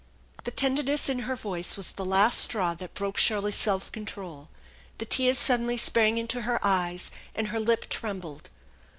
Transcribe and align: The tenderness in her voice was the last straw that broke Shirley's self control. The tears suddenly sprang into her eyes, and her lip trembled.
The 0.45 0.49
tenderness 0.49 1.09
in 1.09 1.19
her 1.29 1.35
voice 1.35 1.77
was 1.77 1.91
the 1.91 2.03
last 2.03 2.39
straw 2.39 2.73
that 2.73 2.95
broke 2.95 3.17
Shirley's 3.17 3.53
self 3.53 3.91
control. 3.91 4.49
The 4.97 5.05
tears 5.05 5.37
suddenly 5.37 5.77
sprang 5.77 6.17
into 6.17 6.41
her 6.41 6.59
eyes, 6.65 7.11
and 7.35 7.49
her 7.49 7.59
lip 7.59 7.87
trembled. 7.87 8.49